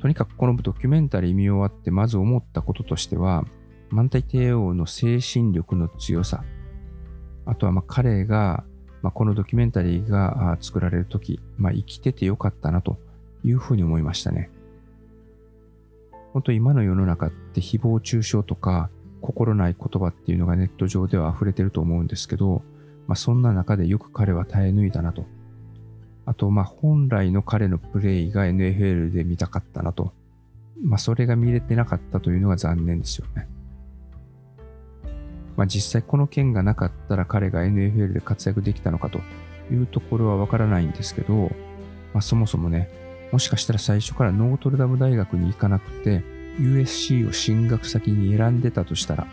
[0.00, 3.44] とにかくこのドキュメンタリー見終わってまず思ったこととしては、
[3.90, 6.44] 満体帝王の精神力の強さ、
[7.46, 8.64] あとはま彼が、
[9.02, 12.98] まあ、このドキュメンタリーが作られるとき、まあ、生きててよかったなと
[13.44, 14.50] いうふうに思いましたね。
[16.32, 22.62] 本当今の世の中って誹謗中傷とか心ない言葉っていうのがネット上では溢れてると思うんですけど、
[23.06, 25.24] まあ、そんな中でよく彼は耐え抜いたなと。
[26.24, 30.12] あと、まあ、本来の彼のプレイが NFL で見たかったなと。
[30.82, 33.48] まあ、それが見れてなかったというのが残念ですよね。
[35.56, 39.20] まあ、実際この件がなかったら彼が NFL で活躍できたのかと
[39.70, 41.34] いうところはわからないんですけど、
[42.14, 42.88] まあ、そもそもね、
[43.32, 46.22] もしかしたら最初からノートルダム大学に行かなくて、
[46.60, 49.26] USC を進学先に選んでたとしたら、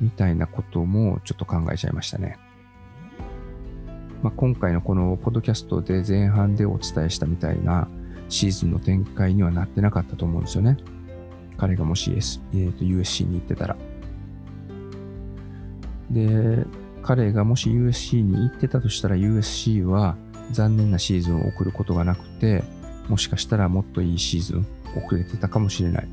[0.00, 2.38] みたいなこともちょっと考えちゃいましたね。
[4.22, 7.86] まあ、今回のこのポッドキャストで前半でお伝えしたみたいな
[8.30, 10.78] シーズンの展開にはなってなかったと思うんですよね。
[11.58, 13.76] 彼がもし、S えー、と USC に行ってたら。
[16.10, 16.64] で、
[17.02, 20.16] 彼がもし USC に行ってたとしたら USC は
[20.50, 22.64] 残念なシーズンを送ることがなくて、
[23.08, 26.08] もしかしたらもっといいシーズン遅れてたかもしれない。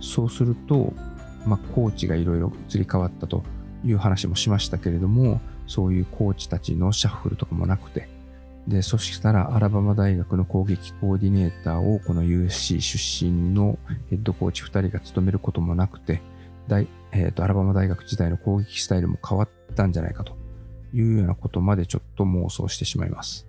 [0.00, 0.92] そうすると、
[1.46, 3.42] まあ、コーチがいろいろ移り変わったと
[3.84, 8.08] いう話もしましたけれども、そういうコーチたちのシャッフルとかもなくて、
[8.66, 16.20] で、そしたらアラバマ大学の攻撃コーディネーターをこの USC 出身のヘッドコーチ2人が務めることもなくて、
[16.68, 20.36] 大えーと、アラバマ大学時代の攻撃スタイルも変わったんじゃないかと
[20.94, 23.46] いうようなことまでちょっと妄想してしまいます。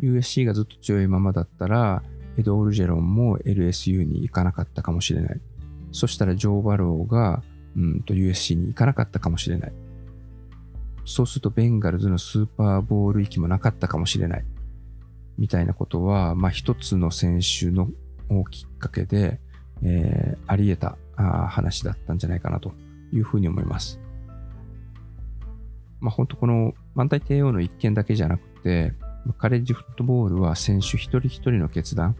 [0.00, 2.02] USC がずっと強いままだったら、
[2.38, 5.40] エド・オルジェロンも LSU に行かなかったかもしれない。
[5.92, 7.42] そしたらジョー・バローが、
[7.76, 9.72] うんと USC に行かなかったかもしれない。
[11.04, 14.44] そうするとベンガルズのスーパーボール域もなかったかもしれない。
[15.38, 17.88] みたいなことは、まあ一つの選手の
[18.50, 19.40] きっかけで、
[19.82, 22.72] えー、あり得たあ話だったんじゃないかなと
[23.12, 24.00] いうふうに思います。
[26.00, 28.92] まあ本当この満体帝王の一件だけじゃなくて、
[29.32, 32.16] カレッジフットボールは選手一人一人の決断、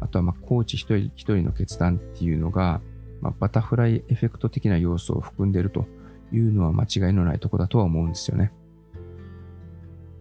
[0.00, 2.80] あとはまコーチ一人一人の決断っていうのが、
[3.20, 5.86] ま、バタフライエフェクト的な要素を含んでいると
[6.32, 8.52] いうのは間違いのないとこだとは思うんですよね。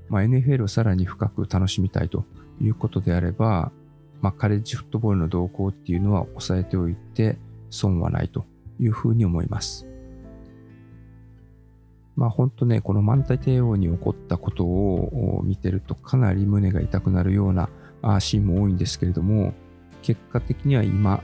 [0.10, 2.26] まあ、NFL をさらに深く楽しみたいと
[2.62, 3.72] いうことであれば、
[4.22, 7.38] まあ、カレッジフットボールの動向っていうのは抑えておいて
[7.70, 8.46] 損はないと
[8.80, 9.93] いうふうに思います。
[12.16, 17.70] まあ本当ね、この満体帝王に起こったことを見てるとかなり胸が痛くなるような
[18.20, 19.54] シーンも多いんですけれども、
[20.02, 21.24] 結果的には今、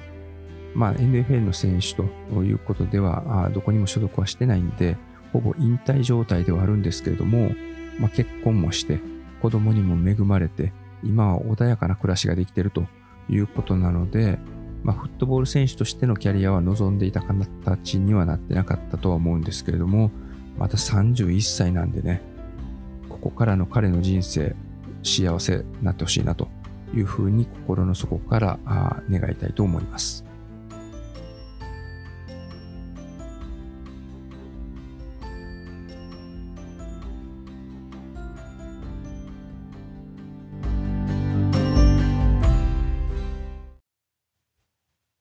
[0.73, 2.03] まあ NFL の選手と
[2.43, 4.97] いうことでは、どこにも所属はしてないんで、
[5.31, 7.51] ほぼ引退状態ではあるんですけれども、
[7.99, 8.99] まあ、結婚もして、
[9.41, 10.73] 子供にも恵まれて、
[11.03, 12.85] 今は穏やかな暮らしができていると
[13.29, 14.39] いうことなので、
[14.83, 20.11] まあ、フットボール選手としてのキャリアは望んでいた形にはなってなかったとは思うんですけれども、
[20.59, 22.21] また31歳なんでね、
[23.07, 24.57] ここからの彼の人生、
[25.03, 26.49] 幸せになってほしいなと
[26.93, 28.59] いうふうに心の底から
[29.09, 30.25] 願いたいと思います。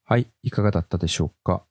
[0.04, 1.62] はい、いかがだったでしょうか？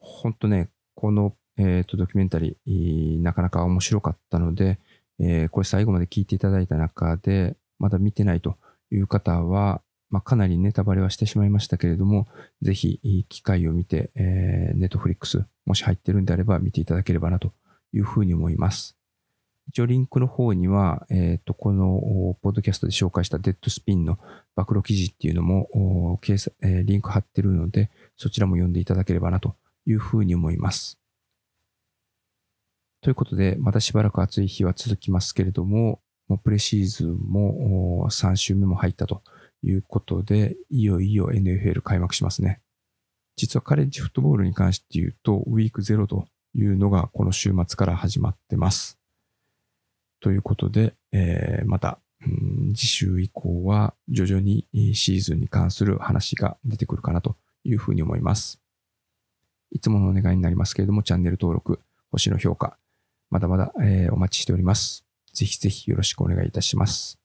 [0.00, 4.78] 本当ね、このえーとドキュメンタリー、なかなか面白かったので、
[5.18, 8.56] えーこれ最後まで聞いていただいた中で、まだ見てないと
[8.90, 12.26] いう方は、まあ、かなりネタバレはしてしまいましたけれども、
[12.62, 17.52] ぜひ、機会を見て、えー、ネットフリックス、もし入ってるんであれば見ていただければなと
[17.92, 18.96] いうふうに思います。
[19.68, 24.18] 一応リンクの方には、えっ、と、この、ポッドキャストで紹介したデッドスピンの
[24.56, 29.54] 暴露記事っていうのも、掲載えリンク貼ってるので、そちらも読んでいただければなと
[29.86, 30.99] いうふうに思います。
[33.02, 39.22] ということで、またしばらく暑い日は続きますけれども、もうプレシーズンも3週目も入ったと
[39.62, 42.60] いうことで、いよいよ NFL 開幕しますね。
[43.36, 48.98] 実はカレッジフットボールに関して言うと、ウィーク0というのがこの週末から始まってます。
[50.20, 58.60] ということで、えーまた、うん次週以降は徐々にシーズンに関する話が出てくるかなというふうに思います。
[59.72, 61.80] いつものお願いになりますけれども、チャンネル登録、
[62.10, 62.76] 星の評価、
[63.30, 65.04] まだまだ、えーお待ちしております。
[65.32, 67.18] ぜひぜひよろしくお願いいたします。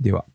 [0.00, 0.33] では。